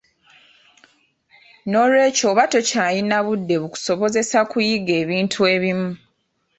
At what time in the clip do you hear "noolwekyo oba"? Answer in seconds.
1.69-2.43